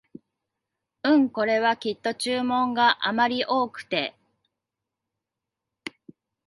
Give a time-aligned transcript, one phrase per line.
[1.03, 4.15] うん、これはきっと注文があまり多くて